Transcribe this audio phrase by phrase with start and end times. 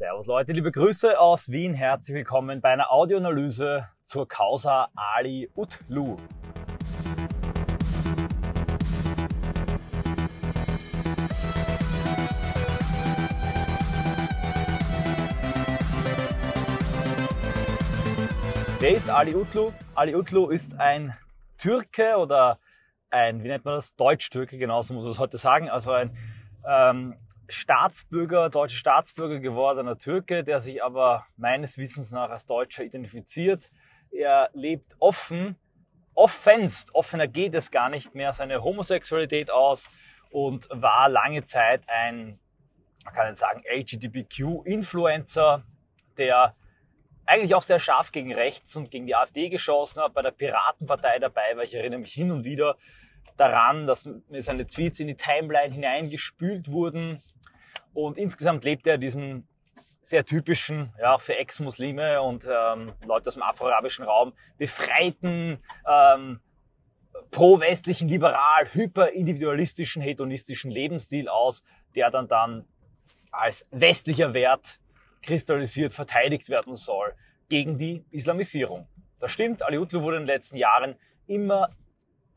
[0.00, 1.74] Servus Leute, liebe Grüße aus Wien.
[1.74, 6.16] Herzlich willkommen bei einer Audioanalyse zur Causa Ali Utlu.
[18.78, 19.70] Wer ist Ali Utlu?
[19.94, 21.14] Ali Utlu ist ein
[21.58, 22.58] Türke oder
[23.10, 23.96] ein, wie nennt man das?
[23.96, 25.68] Deutsch-Türke, genauso muss man es heute sagen.
[25.68, 26.16] Also ein
[26.66, 27.16] ähm,
[27.50, 33.70] Staatsbürger, deutscher Staatsbürger gewordener Türke, der sich aber meines Wissens nach als Deutscher identifiziert.
[34.10, 35.56] Er lebt offen,
[36.14, 39.88] offenst, offener geht es gar nicht mehr, seine Homosexualität aus
[40.30, 42.38] und war lange Zeit ein,
[43.04, 45.64] man kann jetzt sagen, LGBTQ-Influencer,
[46.18, 46.54] der
[47.26, 51.18] eigentlich auch sehr scharf gegen rechts und gegen die AfD geschossen hat, bei der Piratenpartei
[51.18, 51.62] dabei war.
[51.62, 52.76] Ich erinnere mich hin und wieder
[53.36, 57.22] daran, dass mir seine Tweets in die Timeline hineingespült wurden.
[57.92, 59.46] Und insgesamt lebt er diesen
[60.02, 66.40] sehr typischen, ja, für Ex-Muslime und ähm, Leute aus dem afroarabischen Raum, befreiten, ähm,
[67.30, 71.62] pro-westlichen, liberal, hyper-individualistischen, hedonistischen Lebensstil aus,
[71.94, 72.64] der dann dann
[73.30, 74.80] als westlicher Wert
[75.22, 77.14] kristallisiert verteidigt werden soll
[77.48, 78.88] gegen die Islamisierung.
[79.18, 81.70] Das stimmt, Ali Utlu wurde in den letzten Jahren immer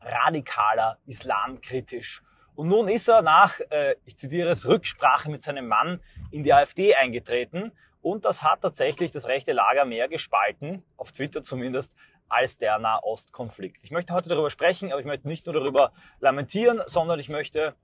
[0.00, 2.22] radikaler islamkritisch.
[2.54, 6.52] Und nun ist er nach, äh, ich zitiere es, Rücksprache mit seinem Mann in die
[6.52, 7.72] AfD eingetreten.
[8.00, 11.96] Und das hat tatsächlich das rechte Lager mehr gespalten, auf Twitter zumindest,
[12.28, 13.78] als der Nahostkonflikt.
[13.82, 17.74] Ich möchte heute darüber sprechen, aber ich möchte nicht nur darüber lamentieren, sondern ich möchte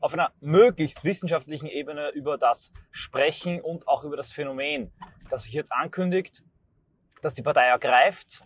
[0.00, 4.92] auf einer möglichst wissenschaftlichen Ebene über das sprechen und auch über das Phänomen,
[5.28, 6.42] das sich jetzt ankündigt,
[7.20, 8.44] dass die Partei ergreift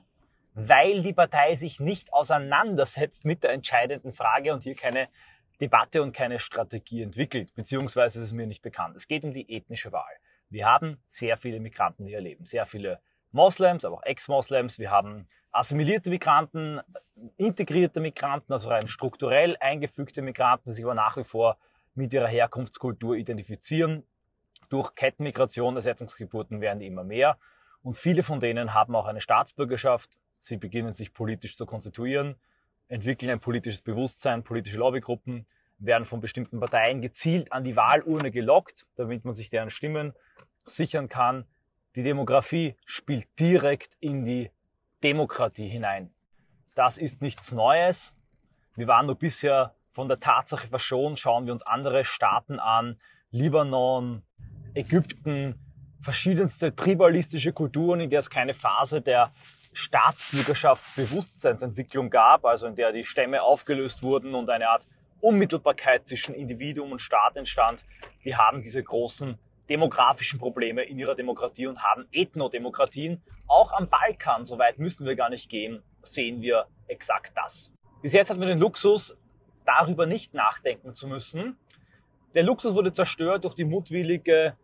[0.55, 5.09] weil die Partei sich nicht auseinandersetzt mit der entscheidenden Frage und hier keine
[5.61, 8.97] Debatte und keine Strategie entwickelt, beziehungsweise ist es mir nicht bekannt.
[8.97, 10.13] Es geht um die ethnische Wahl.
[10.51, 12.45] Wir haben sehr viele Migranten, die hier leben.
[12.45, 13.01] Sehr viele
[13.33, 14.79] Moslems, aber auch Ex-Moslems.
[14.79, 16.81] Wir haben assimilierte Migranten,
[17.37, 21.57] integrierte Migranten, also rein strukturell eingefügte Migranten, die sich aber nach wie vor
[21.95, 24.05] mit ihrer Herkunftskultur identifizieren.
[24.69, 27.39] Durch Kettenmigration, Ersetzungsgeburten werden die immer mehr.
[27.83, 32.35] Und viele von denen haben auch eine Staatsbürgerschaft, Sie beginnen sich politisch zu konstituieren,
[32.89, 35.46] entwickeln ein politisches Bewusstsein, politische Lobbygruppen,
[35.78, 40.12] werden von bestimmten Parteien gezielt an die Wahlurne gelockt, damit man sich deren Stimmen
[40.67, 41.45] sichern kann.
[41.96, 44.50] Die Demografie spielt direkt in die
[45.02, 46.11] Demokratie hinein.
[46.74, 48.14] Das ist nichts Neues.
[48.74, 51.18] Wir waren nur bisher von der Tatsache verschont.
[51.18, 52.98] Schauen wir uns andere Staaten an.
[53.30, 54.22] Libanon,
[54.74, 55.55] Ägypten,
[56.01, 59.33] verschiedenste tribalistische Kulturen, in der es keine Phase der
[59.74, 64.86] Staatsbürgerschaftsbewusstseinsentwicklung gab, also in der die Stämme aufgelöst wurden und eine Art
[65.20, 67.84] Unmittelbarkeit zwischen Individuum und Staat entstand,
[68.24, 73.23] die haben diese großen demografischen Probleme in ihrer Demokratie und haben Ethnodemokratien.
[73.46, 77.73] Auch am Balkan, so weit müssen wir gar nicht gehen, sehen wir exakt das.
[78.02, 79.17] Bis jetzt hatten wir den Luxus,
[79.64, 81.57] darüber nicht nachdenken zu müssen.
[82.34, 84.57] Der Luxus wurde zerstört durch die mutwillige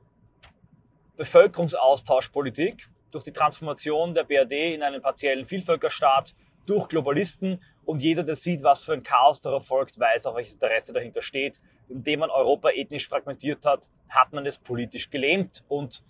[1.16, 6.34] Bevölkerungsaustauschpolitik durch die Transformation der BRD in einen partiellen Vielvölkerstaat,
[6.66, 10.54] durch Globalisten und jeder, der sieht, was für ein Chaos darauf folgt, weiß auch, welches
[10.54, 11.60] Interesse dahinter steht.
[11.88, 16.04] Indem man Europa ethnisch fragmentiert hat, hat man es politisch gelähmt und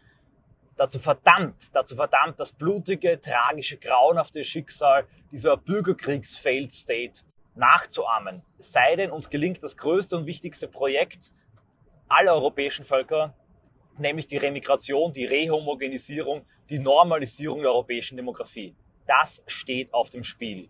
[0.76, 7.22] dazu verdammt, dazu verdammt, das blutige, tragische, grauenhafte Schicksal dieser Bürgerkriegs-Failed State
[7.54, 8.42] nachzuahmen.
[8.58, 11.32] Es sei denn, uns gelingt das größte und wichtigste Projekt
[12.08, 13.34] aller europäischen Völker,
[13.98, 18.74] nämlich die Remigration, die Rehomogenisierung, die Normalisierung der europäischen Demografie.
[19.06, 20.68] Das steht auf dem Spiel.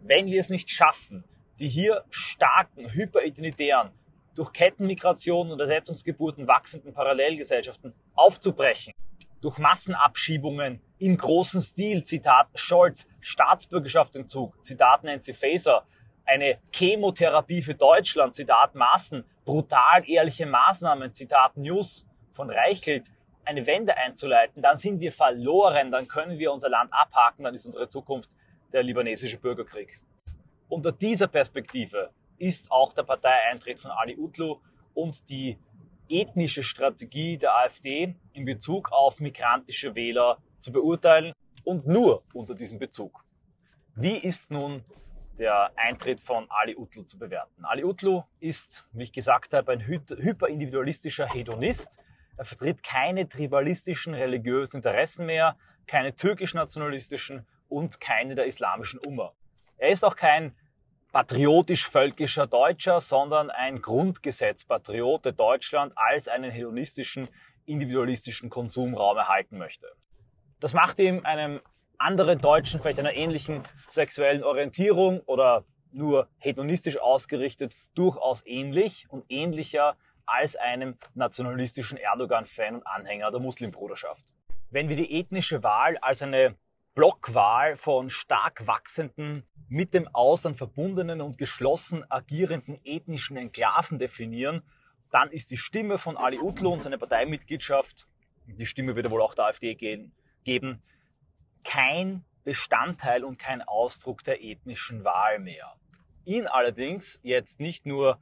[0.00, 1.24] Wenn wir es nicht schaffen,
[1.60, 3.90] die hier starken, hyperidentitären,
[4.34, 8.94] durch Kettenmigration und Ersetzungsgeburten wachsenden Parallelgesellschaften aufzubrechen,
[9.42, 15.86] durch Massenabschiebungen im großen Stil, Zitat Scholz, Staatsbürgerschaftsentzug, Zitat Nancy Faeser,
[16.24, 23.10] eine Chemotherapie für Deutschland, Zitat Massen, brutal ehrliche Maßnahmen, Zitat News, von Reichelt
[23.44, 27.66] eine Wende einzuleiten, dann sind wir verloren, dann können wir unser Land abhaken, dann ist
[27.66, 28.30] unsere Zukunft
[28.72, 30.00] der libanesische Bürgerkrieg.
[30.68, 34.58] Unter dieser Perspektive ist auch der Parteieintritt von Ali Utlu
[34.94, 35.58] und die
[36.08, 41.32] ethnische Strategie der AfD in Bezug auf migrantische Wähler zu beurteilen
[41.64, 43.24] und nur unter diesem Bezug.
[43.94, 44.84] Wie ist nun
[45.38, 47.64] der Eintritt von Ali Utlu zu bewerten?
[47.64, 51.98] Ali Utlu ist, wie ich gesagt habe, ein hyperindividualistischer Hedonist,
[52.36, 55.56] er vertritt keine tribalistischen religiösen Interessen mehr,
[55.86, 59.32] keine türkisch-nationalistischen und keine der islamischen Umma.
[59.76, 60.54] Er ist auch kein
[61.12, 67.28] patriotisch-völkischer Deutscher, sondern ein Grundgesetzpatriot, der Deutschland als einen hedonistischen,
[67.66, 69.86] individualistischen Konsumraum erhalten möchte.
[70.60, 71.60] Das macht ihm einem
[71.98, 79.96] anderen Deutschen, vielleicht einer ähnlichen sexuellen Orientierung oder nur hedonistisch ausgerichtet, durchaus ähnlich und ähnlicher
[80.32, 84.32] als einem nationalistischen Erdogan-Fan und Anhänger der Muslimbruderschaft.
[84.70, 86.56] Wenn wir die ethnische Wahl als eine
[86.94, 94.62] Blockwahl von stark wachsenden, mit dem Ausland verbundenen und geschlossen agierenden ethnischen Enklaven definieren,
[95.10, 98.06] dann ist die Stimme von Ali Utlu und seine Parteimitgliedschaft,
[98.46, 100.14] die Stimme wird wohl auch der AfD gehen,
[100.44, 100.82] geben,
[101.64, 105.74] kein Bestandteil und kein Ausdruck der ethnischen Wahl mehr.
[106.24, 108.18] Ihn allerdings jetzt nicht nur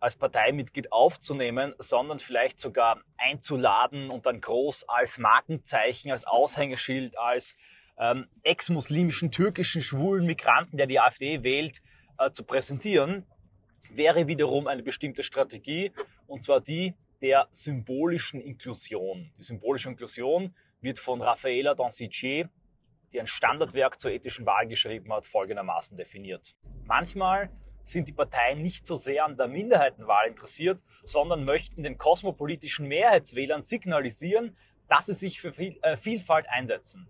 [0.00, 7.56] als Parteimitglied aufzunehmen, sondern vielleicht sogar einzuladen und dann groß als Markenzeichen, als Aushängeschild, als
[7.98, 11.82] ähm, ex-muslimischen, türkischen, schwulen Migranten, der die AfD wählt,
[12.18, 13.26] äh, zu präsentieren,
[13.90, 15.92] wäre wiederum eine bestimmte Strategie,
[16.26, 19.30] und zwar die der symbolischen Inklusion.
[19.38, 22.48] Die symbolische Inklusion wird von Raffaella Dancier,
[23.12, 26.54] die ein Standardwerk zur ethischen Wahl geschrieben hat, folgendermaßen definiert.
[26.84, 27.50] Manchmal
[27.82, 33.62] sind die Parteien nicht so sehr an der Minderheitenwahl interessiert, sondern möchten den kosmopolitischen Mehrheitswählern
[33.62, 34.56] signalisieren,
[34.88, 37.08] dass sie sich für äh, Vielfalt einsetzen.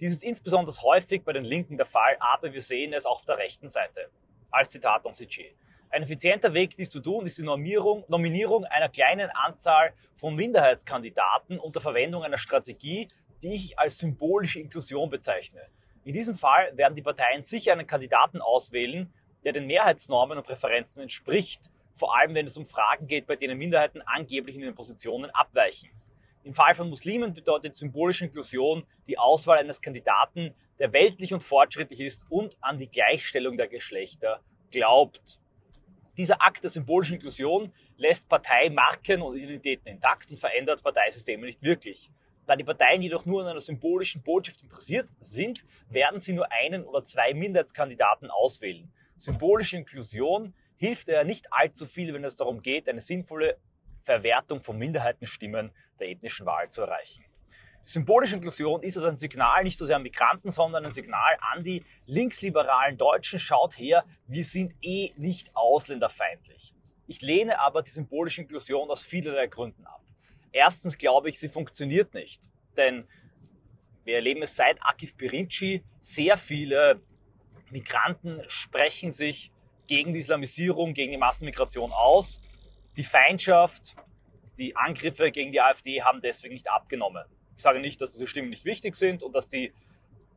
[0.00, 3.24] Dies ist insbesondere häufig bei den Linken der Fall, aber wir sehen es auch auf
[3.24, 4.10] der rechten Seite.
[4.50, 5.54] Als Zitat Doncic.
[5.90, 11.58] Ein effizienter Weg, dies zu tun, ist die Normierung, Nominierung einer kleinen Anzahl von Minderheitskandidaten
[11.58, 13.08] unter Verwendung einer Strategie,
[13.42, 15.60] die ich als symbolische Inklusion bezeichne.
[16.04, 19.12] In diesem Fall werden die Parteien sicher einen Kandidaten auswählen,
[19.44, 23.58] der den Mehrheitsnormen und Präferenzen entspricht, vor allem wenn es um Fragen geht, bei denen
[23.58, 25.90] Minderheiten angeblich in den Positionen abweichen.
[26.44, 32.00] Im Fall von Muslimen bedeutet symbolische Inklusion die Auswahl eines Kandidaten, der weltlich und fortschrittlich
[32.00, 34.40] ist und an die Gleichstellung der Geschlechter
[34.72, 35.38] glaubt.
[36.16, 42.10] Dieser Akt der symbolischen Inklusion lässt Parteimarken und Identitäten intakt und verändert Parteisysteme nicht wirklich.
[42.46, 46.84] Da die Parteien jedoch nur an einer symbolischen Botschaft interessiert sind, werden sie nur einen
[46.84, 48.92] oder zwei Minderheitskandidaten auswählen.
[49.22, 53.56] Symbolische Inklusion hilft ja nicht allzu viel, wenn es darum geht, eine sinnvolle
[54.02, 55.70] Verwertung von Minderheitenstimmen
[56.00, 57.24] der ethnischen Wahl zu erreichen.
[57.84, 61.62] Symbolische Inklusion ist also ein Signal nicht so sehr an Migranten, sondern ein Signal an
[61.62, 63.38] die linksliberalen Deutschen.
[63.38, 66.74] Schaut her, wir sind eh nicht ausländerfeindlich.
[67.06, 70.02] Ich lehne aber die symbolische Inklusion aus vielerlei Gründen ab.
[70.50, 72.50] Erstens glaube ich, sie funktioniert nicht.
[72.76, 73.06] Denn
[74.02, 75.84] wir erleben es seit Akif Pirinci.
[76.00, 77.00] Sehr viele
[77.72, 79.50] Migranten sprechen sich
[79.86, 82.40] gegen die Islamisierung, gegen die Massenmigration aus.
[82.96, 83.96] Die Feindschaft,
[84.58, 87.24] die Angriffe gegen die AfD haben deswegen nicht abgenommen.
[87.56, 89.72] Ich sage nicht, dass diese Stimmen nicht wichtig sind und dass die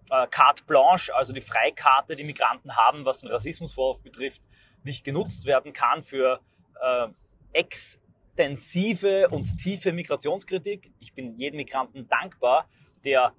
[0.10, 4.42] äh, Carte Blanche, also die Freikarte, die Migranten haben, was den Rassismusvorwurf betrifft,
[4.84, 6.40] nicht genutzt werden kann für
[6.82, 7.08] äh,
[7.54, 10.92] extensive und tiefe Migrationskritik.
[11.00, 12.70] Ich bin jedem Migranten dankbar,
[13.04, 13.34] der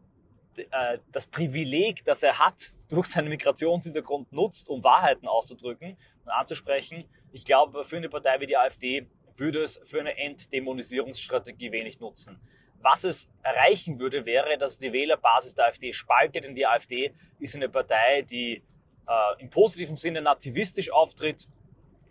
[0.57, 7.05] äh, das Privileg, das er hat, durch seinen Migrationshintergrund nutzt, um Wahrheiten auszudrücken und anzusprechen.
[7.33, 12.41] Ich glaube, für eine Partei wie die AfD würde es für eine Entdämonisierungsstrategie wenig nutzen.
[12.81, 17.57] Was es erreichen würde, wäre, dass die Wählerbasis der AfD spaltet, denn die AfD ist
[17.57, 18.63] eine Partei, die
[19.07, 21.49] äh, im positiven Sinne nativistisch auftritt,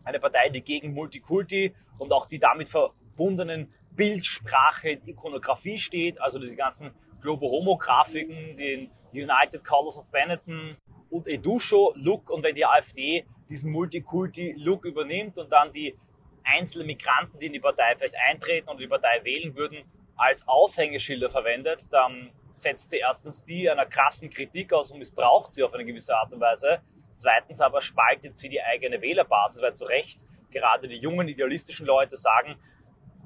[0.03, 6.55] eine Partei, die gegen Multikulti und auch die damit verbundenen Bildsprache, Ikonografie steht, also diese
[6.55, 10.77] ganzen Globo-Homo-Grafiken, den United Colors of Benetton
[11.09, 15.95] und Edusho-Look und wenn die AfD diesen Multikulti-Look übernimmt und dann die
[16.43, 19.83] einzelnen Migranten, die in die Partei vielleicht eintreten und die Partei wählen würden,
[20.15, 25.63] als Aushängeschilder verwendet, dann setzt sie erstens die einer krassen Kritik aus und missbraucht sie
[25.63, 26.81] auf eine gewisse Art und Weise.
[27.15, 32.15] Zweitens aber spaltet sie die eigene Wählerbasis, weil zu Recht gerade die jungen idealistischen Leute
[32.15, 32.55] sagen,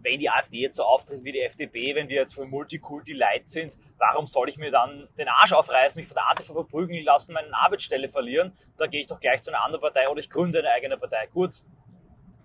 [0.01, 3.47] wenn die AfD jetzt so auftritt wie die FDP, wenn wir jetzt für Multikulti Leid
[3.47, 7.33] sind, warum soll ich mir dann den Arsch aufreißen, mich von der ATV verprügeln lassen,
[7.33, 8.53] meine Arbeitsstelle verlieren?
[8.77, 11.27] Da gehe ich doch gleich zu einer anderen Partei oder ich gründe eine eigene Partei.
[11.27, 11.65] Kurz,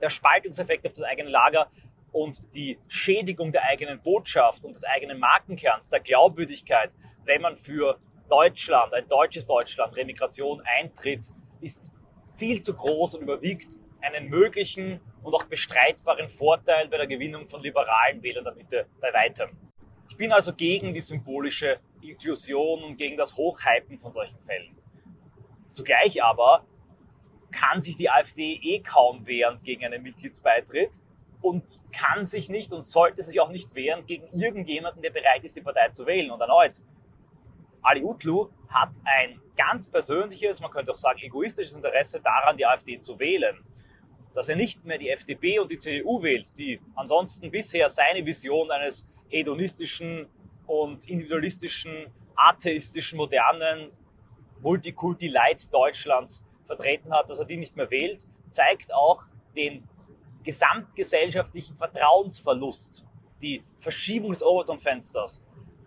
[0.00, 1.70] der Spaltungseffekt auf das eigene Lager
[2.12, 6.90] und die Schädigung der eigenen Botschaft und des eigenen Markenkerns, der Glaubwürdigkeit,
[7.25, 11.26] wenn man für Deutschland, ein deutsches Deutschland, Remigration eintritt,
[11.61, 11.92] ist
[12.37, 17.61] viel zu groß und überwiegt einen möglichen und auch bestreitbaren Vorteil bei der Gewinnung von
[17.61, 19.50] liberalen Wählern der Mitte bei weitem.
[20.09, 24.76] Ich bin also gegen die symbolische Inklusion und gegen das Hochhypen von solchen Fällen.
[25.73, 26.64] Zugleich aber
[27.50, 31.00] kann sich die AfD eh kaum wehren gegen einen Mitgliedsbeitritt
[31.40, 35.57] und kann sich nicht und sollte sich auch nicht wehren gegen irgendjemanden, der bereit ist,
[35.57, 36.31] die Partei zu wählen.
[36.31, 36.83] Und erneut,
[37.83, 42.99] Ali Utlu hat ein ganz persönliches, man könnte auch sagen egoistisches Interesse daran, die AfD
[42.99, 43.64] zu wählen.
[44.35, 48.71] Dass er nicht mehr die FDP und die CDU wählt, die ansonsten bisher seine Vision
[48.71, 50.26] eines hedonistischen
[50.67, 53.93] und individualistischen, atheistischen, modernen
[54.61, 59.25] Multikulti-Light Deutschlands vertreten hat, dass er die nicht mehr wählt, zeigt auch
[59.55, 59.87] den
[60.43, 63.05] gesamtgesellschaftlichen Vertrauensverlust,
[63.41, 65.43] die Verschiebung des Overton-Fensters,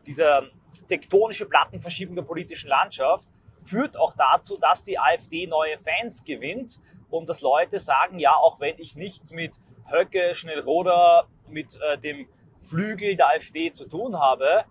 [0.05, 0.51] diese
[0.87, 3.27] tektonische Plattenverschiebung der politischen Landschaft
[3.61, 8.59] führt auch dazu, dass die AfD neue Fans gewinnt und dass Leute sagen, ja, auch
[8.59, 9.55] wenn ich nichts mit
[9.89, 14.65] Höcke, Schnellroder, mit äh, dem Flügel der AfD zu tun habe,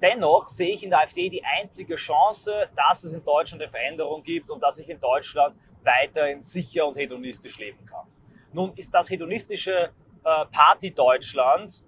[0.00, 4.22] dennoch sehe ich in der AfD die einzige Chance, dass es in Deutschland eine Veränderung
[4.22, 8.06] gibt und dass ich in Deutschland weiterhin sicher und hedonistisch leben kann.
[8.52, 9.90] Nun ist das hedonistische
[10.24, 11.82] äh, Party Deutschland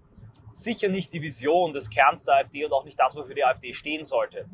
[0.53, 3.73] sicher nicht die Vision des Kerns der AfD und auch nicht das, wofür die AfD
[3.73, 4.47] stehen sollte.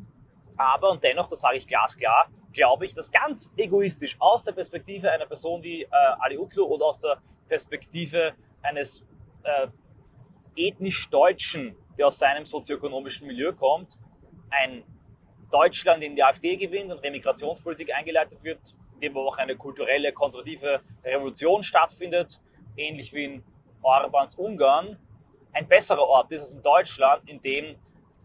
[0.55, 5.11] Aber, und dennoch, das sage ich glasklar, glaube ich, dass ganz egoistisch aus der Perspektive
[5.11, 5.87] einer Person wie äh,
[6.19, 8.33] Ali Utlu oder aus der Perspektive
[8.63, 9.05] eines
[9.43, 9.67] äh,
[10.55, 13.99] ethnisch Deutschen, der aus seinem sozioökonomischen Milieu kommt,
[14.49, 14.83] ein
[15.51, 20.11] Deutschland in die AfD gewinnt und Remigrationspolitik eingeleitet wird, in dem aber auch eine kulturelle,
[20.11, 22.41] konservative Revolution stattfindet,
[22.75, 23.43] ähnlich wie in
[23.83, 24.97] Orbans Ungarn,
[25.53, 27.75] ein besserer Ort ist als in Deutschland, in dem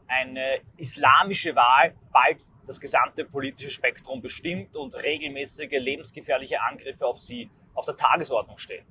[0.08, 7.50] eine islamische Wahl bald das gesamte politische Spektrum bestimmt und regelmäßige lebensgefährliche Angriffe auf sie
[7.75, 8.85] auf der Tagesordnung stehen.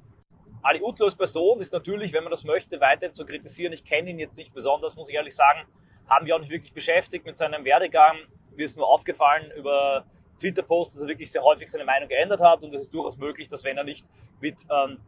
[0.63, 3.73] Ali Utlu Person ist natürlich, wenn man das möchte, weiterhin zu kritisieren.
[3.73, 5.65] Ich kenne ihn jetzt nicht besonders, muss ich ehrlich sagen.
[6.07, 8.17] Haben wir auch nicht wirklich beschäftigt mit seinem Werdegang.
[8.55, 10.05] Mir ist nur aufgefallen über
[10.39, 12.63] Twitter-Posts, dass er wirklich sehr häufig seine Meinung geändert hat.
[12.63, 14.05] Und es ist durchaus möglich, dass wenn er nicht
[14.39, 14.99] mit ähm,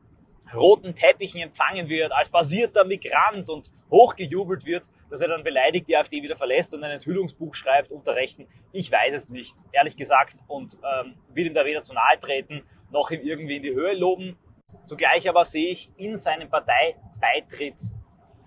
[0.53, 5.95] roten Teppichen empfangen wird, als basierter Migrant und hochgejubelt wird, dass er dann beleidigt die
[5.95, 8.47] AfD wieder verlässt und ein Enthüllungsbuch schreibt unter Rechten.
[8.71, 12.63] Ich weiß es nicht, ehrlich gesagt, und ähm, will ihm da weder zu nahe treten,
[12.91, 14.37] noch ihm irgendwie in die Höhe loben.
[14.85, 17.79] Zugleich aber sehe ich in seinem Parteibeitritt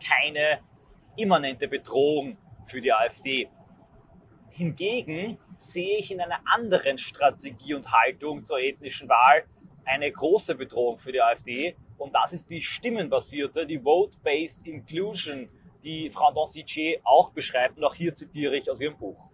[0.05, 0.61] keine
[1.17, 3.49] immanente Bedrohung für die AfD.
[4.50, 9.45] Hingegen sehe ich in einer anderen Strategie und Haltung zur ethnischen Wahl
[9.85, 11.76] eine große Bedrohung für die AfD.
[11.99, 15.49] Und das ist die stimmenbasierte, die Vote-Based Inclusion,
[15.83, 17.79] die Frau Donsigier auch beschreibt.
[17.79, 19.31] Und auch hier zitiere ich aus ihrem Buch.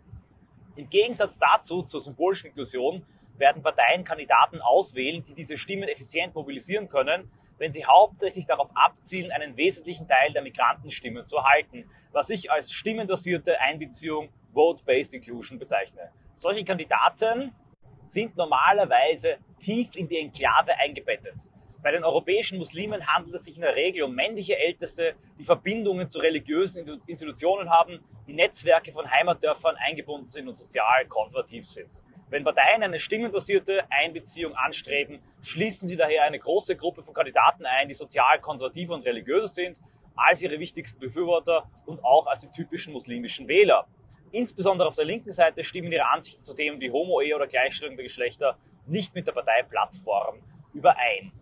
[0.76, 3.04] Im Gegensatz dazu, zur symbolischen Inklusion,
[3.36, 9.32] werden Parteien Kandidaten auswählen, die diese Stimmen effizient mobilisieren können, wenn sie hauptsächlich darauf abzielen,
[9.32, 16.10] einen wesentlichen Teil der Migrantenstimmen zu erhalten, was ich als stimmenbasierte Einbeziehung Vote-Based Inclusion bezeichne.
[16.34, 17.54] Solche Kandidaten
[18.02, 21.48] sind normalerweise tief in die Enklave eingebettet.
[21.82, 26.08] Bei den europäischen Muslimen handelt es sich in der Regel um männliche Älteste, die Verbindungen
[26.08, 27.98] zu religiösen Institutionen haben,
[28.28, 31.90] die Netzwerke von Heimatdörfern eingebunden sind und sozial konservativ sind.
[32.30, 37.88] Wenn Parteien eine stimmenbasierte Einbeziehung anstreben, schließen sie daher eine große Gruppe von Kandidaten ein,
[37.88, 39.80] die sozial konservativ und religiöse sind,
[40.14, 43.88] als ihre wichtigsten Befürworter und auch als die typischen muslimischen Wähler.
[44.30, 48.04] Insbesondere auf der linken Seite stimmen ihre Ansichten zu Themen wie Homo-Ehe oder Gleichstellung der
[48.04, 50.38] Geschlechter nicht mit der Parteiplattform
[50.72, 51.32] überein.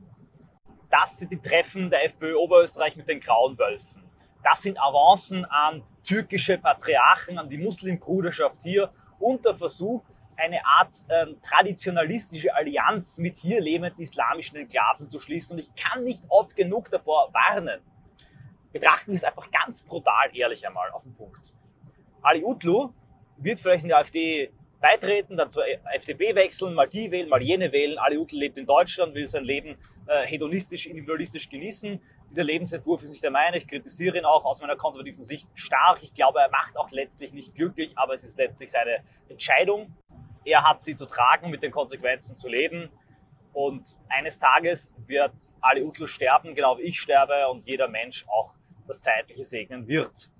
[0.90, 4.02] Das sind die Treffen der FPÖ Oberösterreich mit den Grauen Wölfen.
[4.42, 10.04] Das sind Avancen an türkische Patriarchen, an die Muslimbruderschaft hier und der Versuch,
[10.36, 15.52] eine Art ähm, traditionalistische Allianz mit hier lebenden islamischen Enklaven zu schließen.
[15.52, 17.80] Und ich kann nicht oft genug davor warnen.
[18.72, 21.52] Betrachten wir es einfach ganz brutal ehrlich einmal auf den Punkt.
[22.22, 22.92] Ali Utlu
[23.36, 27.70] wird vielleicht in die AfD beitreten, dann zur FDP wechseln, mal die wählen, mal jene
[27.72, 27.98] wählen.
[27.98, 32.00] Ali Utlu lebt in Deutschland, will sein Leben äh, hedonistisch, individualistisch genießen.
[32.30, 33.58] Dieser Lebensentwurf ist nicht der meine.
[33.58, 36.02] Ich kritisiere ihn auch aus meiner konservativen Sicht stark.
[36.02, 39.94] Ich glaube, er macht auch letztlich nicht glücklich, aber es ist letztlich seine Entscheidung.
[40.44, 42.88] Er hat sie zu tragen, mit den Konsequenzen zu leben.
[43.52, 48.56] Und eines Tages wird Ali Utlu sterben, genau wie ich sterbe und jeder Mensch auch
[48.86, 50.30] das Zeitliche segnen wird.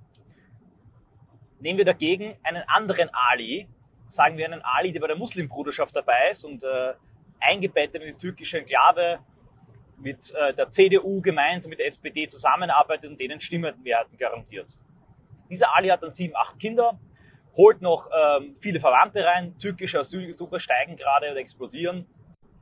[1.59, 3.69] Nehmen wir dagegen einen anderen Ali,
[4.11, 6.95] sagen wir einen Ali, der bei der Muslimbruderschaft dabei ist und äh,
[7.41, 9.21] eingebettet in die türkische Enklave
[9.97, 14.77] mit äh, der CDU gemeinsam mit der SPD zusammenarbeitet und denen Stimmenwerten garantiert.
[15.49, 16.99] Dieser Ali hat dann sieben, acht Kinder,
[17.57, 22.07] holt noch ähm, viele Verwandte rein, türkische Asylgesuche steigen gerade oder explodieren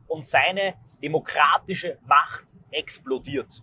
[0.07, 3.63] und seine demokratische Macht explodiert.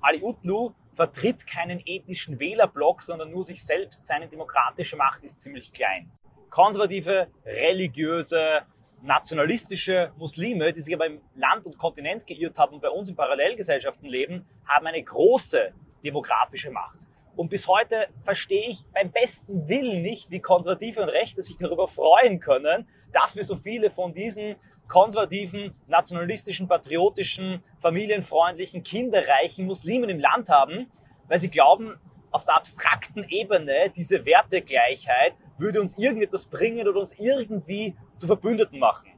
[0.00, 4.06] Ali Utlu vertritt keinen ethnischen Wählerblock, sondern nur sich selbst.
[4.06, 6.10] Seine demokratische Macht ist ziemlich klein.
[6.54, 8.60] Konservative, religiöse,
[9.02, 13.16] nationalistische Muslime, die sich aber im Land und Kontinent geirrt haben und bei uns in
[13.16, 15.72] Parallelgesellschaften leben, haben eine große
[16.04, 17.00] demografische Macht.
[17.34, 21.88] Und bis heute verstehe ich beim besten Willen nicht, wie Konservative und Rechte sich darüber
[21.88, 24.54] freuen können, dass wir so viele von diesen
[24.86, 30.88] konservativen, nationalistischen, patriotischen, familienfreundlichen, kinderreichen Muslimen im Land haben,
[31.26, 31.98] weil sie glauben,
[32.30, 38.78] auf der abstrakten Ebene diese Wertegleichheit würde uns irgendetwas bringen oder uns irgendwie zu Verbündeten
[38.78, 39.10] machen.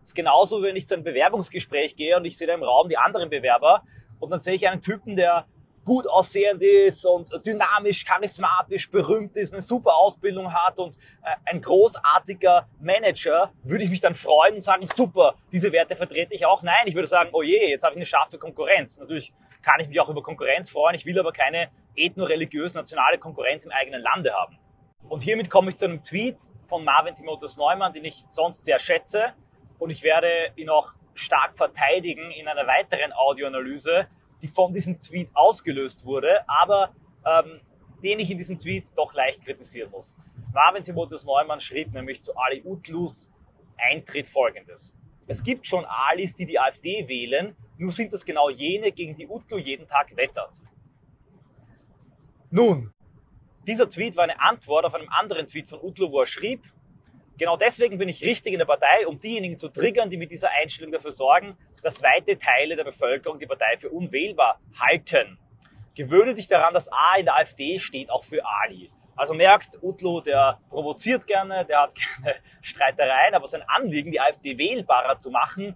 [0.00, 2.88] Das ist genauso, wenn ich zu einem Bewerbungsgespräch gehe und ich sehe da im Raum
[2.88, 3.82] die anderen Bewerber
[4.18, 5.46] und dann sehe ich einen Typen, der
[5.84, 11.60] gut aussehend ist und dynamisch, charismatisch, berühmt ist, eine super Ausbildung hat und äh, ein
[11.60, 16.62] großartiger Manager, würde ich mich dann freuen und sagen, super, diese Werte vertrete ich auch.
[16.62, 18.98] Nein, ich würde sagen, oh je, jetzt habe ich eine scharfe Konkurrenz.
[18.98, 23.72] Natürlich kann ich mich auch über Konkurrenz freuen, ich will aber keine ethno-religiös-nationale Konkurrenz im
[23.72, 24.58] eigenen Lande haben.
[25.12, 28.78] Und hiermit komme ich zu einem Tweet von Marvin Timotheus Neumann, den ich sonst sehr
[28.78, 29.34] schätze
[29.78, 30.26] und ich werde
[30.56, 34.06] ihn auch stark verteidigen in einer weiteren Audioanalyse,
[34.40, 36.94] die von diesem Tweet ausgelöst wurde, aber
[37.26, 37.60] ähm,
[38.02, 40.16] den ich in diesem Tweet doch leicht kritisieren muss.
[40.54, 43.30] Marvin Timotheus Neumann schrieb nämlich zu Ali Utlus
[43.76, 44.94] Eintritt folgendes.
[45.26, 49.28] Es gibt schon Alis, die die AfD wählen, nur sind das genau jene, gegen die
[49.28, 50.62] Utlu jeden Tag wettert.
[52.50, 52.90] Nun,
[53.66, 56.62] dieser Tweet war eine Antwort auf einen anderen Tweet von Utlu, wo er schrieb,
[57.38, 60.50] Genau deswegen bin ich richtig in der Partei, um diejenigen zu triggern, die mit dieser
[60.50, 65.38] Einstellung dafür sorgen, dass weite Teile der Bevölkerung die Partei für unwählbar halten.
[65.94, 68.92] Gewöhne dich daran, dass A in der AfD steht auch für Ali.
[69.16, 74.56] Also merkt, Utlu, der provoziert gerne, der hat gerne Streitereien, aber sein Anliegen, die AfD
[74.56, 75.74] wählbarer zu machen,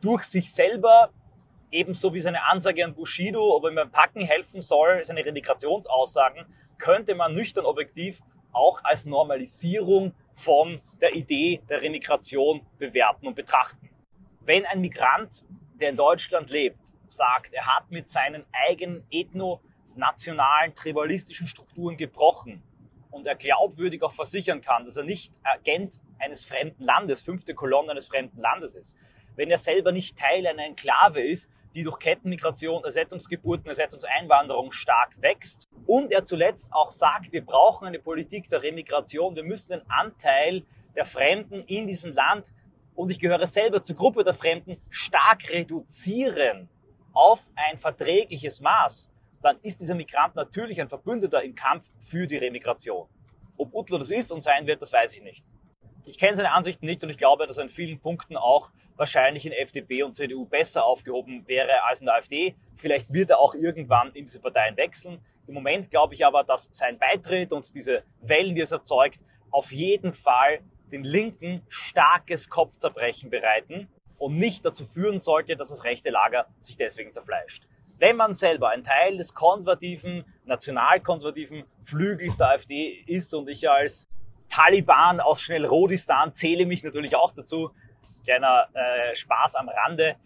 [0.00, 1.10] durch sich selber,
[1.70, 6.46] ebenso wie seine Ansage an Bushido, ob er ihm beim Packen helfen soll, seine Remigrationsaussagen,
[6.78, 8.20] könnte man nüchtern objektiv
[8.52, 13.90] auch als Normalisierung von der Idee der Remigration bewerten und betrachten.
[14.40, 15.44] Wenn ein Migrant,
[15.74, 22.62] der in Deutschland lebt, sagt, er hat mit seinen eigenen ethno-nationalen, tribalistischen Strukturen gebrochen
[23.10, 27.90] und er glaubwürdig auch versichern kann, dass er nicht Agent eines fremden Landes, fünfte Kolonne
[27.92, 28.96] eines fremden Landes ist,
[29.36, 35.68] wenn er selber nicht Teil einer Enklave ist, die durch Kettenmigration, Ersetzungsgeburten, Ersetzungseinwanderung stark wächst.
[35.86, 40.64] Und er zuletzt auch sagt, wir brauchen eine Politik der Remigration, wir müssen den Anteil
[40.94, 42.52] der Fremden in diesem Land,
[42.94, 46.68] und ich gehöre selber zur Gruppe der Fremden, stark reduzieren
[47.12, 49.08] auf ein verträgliches Maß,
[49.40, 53.08] dann ist dieser Migrant natürlich ein Verbündeter im Kampf für die Remigration.
[53.56, 55.44] Ob Utlo das ist und sein wird, das weiß ich nicht.
[56.08, 59.44] Ich kenne seine Ansichten nicht und ich glaube, dass er in vielen Punkten auch wahrscheinlich
[59.44, 62.56] in FDP und CDU besser aufgehoben wäre als in der AfD.
[62.76, 65.20] Vielleicht wird er auch irgendwann in diese Parteien wechseln.
[65.46, 69.70] Im Moment glaube ich aber, dass sein Beitritt und diese Wellen, die es erzeugt, auf
[69.70, 76.08] jeden Fall den Linken starkes Kopfzerbrechen bereiten und nicht dazu führen sollte, dass das rechte
[76.08, 77.68] Lager sich deswegen zerfleischt.
[77.98, 84.08] Wenn man selber ein Teil des konservativen, nationalkonservativen Flügels der AfD ist und ich als
[84.48, 87.70] Taliban aus Schnellrodistan zähle mich natürlich auch dazu.
[88.24, 90.16] Kleiner äh, Spaß am Rande.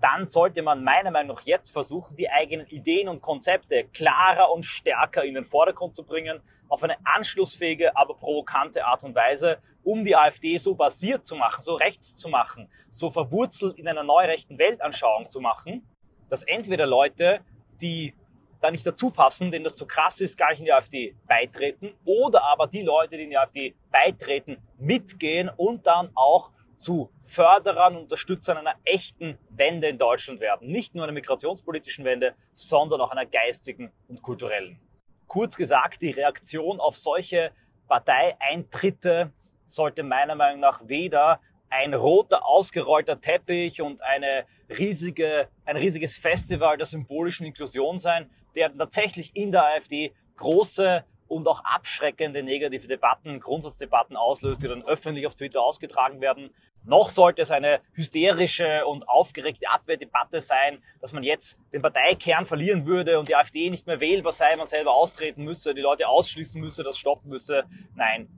[0.00, 4.64] Dann sollte man meiner Meinung nach jetzt versuchen, die eigenen Ideen und Konzepte klarer und
[4.64, 10.04] stärker in den Vordergrund zu bringen, auf eine anschlussfähige, aber provokante Art und Weise, um
[10.04, 14.58] die AfD so basiert zu machen, so rechts zu machen, so verwurzelt in einer neurechten
[14.58, 15.88] Weltanschauung zu machen,
[16.28, 17.40] dass entweder Leute,
[17.80, 18.14] die
[18.60, 21.94] da nicht dazu passen, denen das zu krass ist, gar nicht in die AfD beitreten.
[22.04, 27.96] Oder aber die Leute, die in die AfD beitreten, mitgehen und dann auch zu Förderern
[27.96, 30.68] Unterstützern einer echten Wende in Deutschland werden.
[30.68, 34.80] Nicht nur einer migrationspolitischen Wende, sondern auch einer geistigen und kulturellen.
[35.26, 37.52] Kurz gesagt, die Reaktion auf solche
[37.88, 39.32] Parteieintritte
[39.66, 41.40] sollte meiner Meinung nach weder
[41.70, 48.76] ein roter, ausgerollter Teppich und eine riesige, ein riesiges Festival der symbolischen Inklusion sein, der
[48.76, 55.26] tatsächlich in der AfD große und auch abschreckende negative Debatten, Grundsatzdebatten auslöst, die dann öffentlich
[55.26, 56.50] auf Twitter ausgetragen werden.
[56.84, 62.86] Noch sollte es eine hysterische und aufgeregte Abwehrdebatte sein, dass man jetzt den Parteikern verlieren
[62.86, 66.60] würde und die AfD nicht mehr wählbar sei, man selber austreten müsse, die Leute ausschließen
[66.60, 67.64] müsse, das stoppen müsse.
[67.94, 68.28] Nein,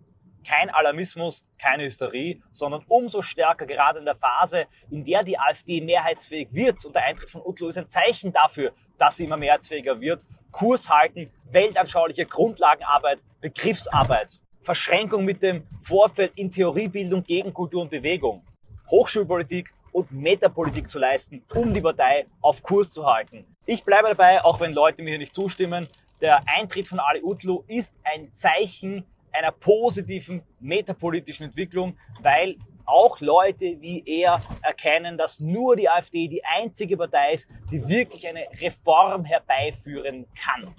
[0.47, 5.81] kein Alarmismus, keine Hysterie, sondern umso stärker gerade in der Phase, in der die AfD
[5.81, 10.01] mehrheitsfähig wird und der Eintritt von Utlo ist ein Zeichen dafür, dass sie immer mehrheitsfähiger
[10.01, 10.25] wird.
[10.51, 18.45] Kurs halten, weltanschauliche Grundlagenarbeit, Begriffsarbeit, Verschränkung mit dem Vorfeld in Theoriebildung gegen Kultur und Bewegung,
[18.91, 23.45] Hochschulpolitik und Metapolitik zu leisten, um die Partei auf Kurs zu halten.
[23.67, 25.89] Ich bleibe dabei, auch wenn Leute mir hier nicht zustimmen.
[26.21, 33.81] Der Eintritt von Ali Utlu ist ein Zeichen einer positiven metapolitischen Entwicklung, weil auch Leute
[33.81, 39.25] wie er erkennen, dass nur die AfD die einzige Partei ist, die wirklich eine Reform
[39.25, 40.75] herbeiführen kann.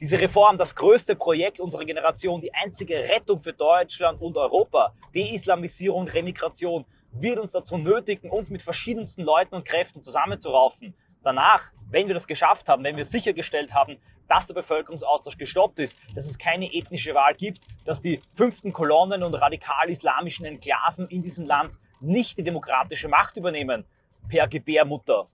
[0.00, 6.08] Diese Reform, das größte Projekt unserer Generation, die einzige Rettung für Deutschland und Europa, Deislamisierung,
[6.08, 10.94] Remigration, wird uns dazu nötigen, uns mit verschiedensten Leuten und Kräften zusammenzuraufen.
[11.22, 13.98] Danach, wenn wir das geschafft haben, wenn wir sichergestellt haben,
[14.30, 19.24] dass der Bevölkerungsaustausch gestoppt ist, dass es keine ethnische Wahl gibt, dass die fünften Kolonnen
[19.24, 23.84] und radikal-islamischen Enklaven in diesem Land nicht die demokratische Macht übernehmen
[24.28, 25.28] per Gebärmutter,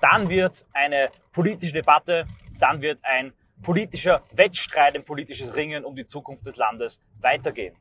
[0.00, 2.26] dann wird eine politische Debatte,
[2.58, 7.76] dann wird ein politischer Wettstreit, ein politisches Ringen um die Zukunft des Landes weitergehen.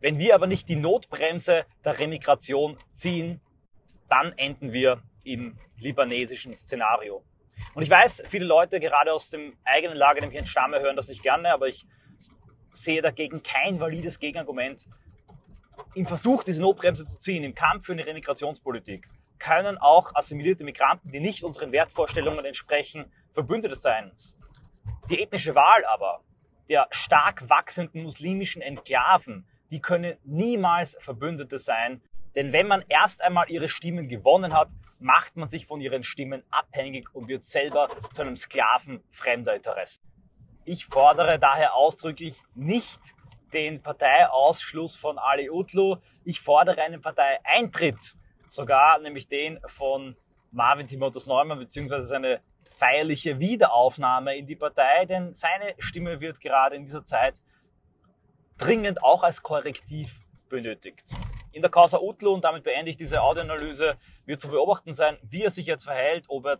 [0.00, 3.40] Wenn wir aber nicht die Notbremse der Remigration ziehen,
[4.10, 7.22] dann enden wir im libanesischen Szenario.
[7.74, 11.08] Und ich weiß, viele Leute gerade aus dem eigenen Lager, dem ich entstamme, hören das
[11.08, 11.86] nicht gerne, aber ich
[12.72, 14.88] sehe dagegen kein valides Gegenargument.
[15.94, 21.10] Im Versuch, diese Notbremse zu ziehen, im Kampf für eine Remigrationspolitik, können auch assimilierte Migranten,
[21.10, 24.12] die nicht unseren Wertvorstellungen entsprechen, Verbündete sein.
[25.10, 26.22] Die ethnische Wahl aber
[26.68, 32.02] der stark wachsenden muslimischen Enklaven, die können niemals Verbündete sein,
[32.34, 34.68] denn wenn man erst einmal ihre Stimmen gewonnen hat,
[34.98, 40.02] macht man sich von ihren Stimmen abhängig und wird selber zu einem Sklaven fremder Interessen.
[40.64, 43.14] Ich fordere daher ausdrücklich nicht
[43.52, 45.96] den Parteiausschluss von Ali Utlu.
[46.24, 48.14] Ich fordere einen Parteieintritt,
[48.48, 50.16] sogar nämlich den von
[50.50, 52.40] Marvin Timotheus Neumann beziehungsweise seine
[52.76, 57.42] feierliche Wiederaufnahme in die Partei, denn seine Stimme wird gerade in dieser Zeit
[58.56, 61.04] dringend auch als Korrektiv benötigt.
[61.52, 65.42] In der Causa Utlu, und damit beende ich diese Audioanalyse, wird zu beobachten sein, wie
[65.42, 66.58] er sich jetzt verhält, ob er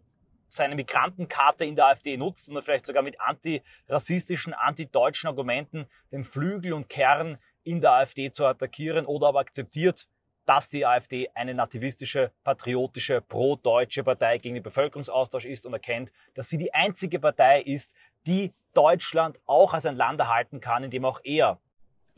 [0.48, 6.72] seine Migrantenkarte in der AfD nutzt und vielleicht sogar mit antirassistischen, antideutschen Argumenten den Flügel
[6.72, 10.09] und Kern in der AfD zu attackieren oder aber akzeptiert,
[10.46, 16.48] dass die AfD eine nativistische, patriotische, pro-deutsche Partei gegen den Bevölkerungsaustausch ist und erkennt, dass
[16.48, 17.94] sie die einzige Partei ist,
[18.27, 21.61] die Deutschland auch als ein Land erhalten kann, in dem auch er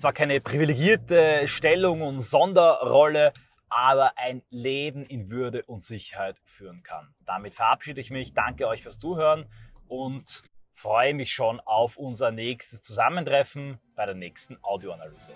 [0.01, 3.35] zwar keine privilegierte Stellung und Sonderrolle,
[3.69, 7.15] aber ein Leben in Würde und Sicherheit führen kann.
[7.27, 9.45] Damit verabschiede ich mich, danke euch fürs Zuhören
[9.89, 15.33] und freue mich schon auf unser nächstes Zusammentreffen bei der nächsten Audioanalyse.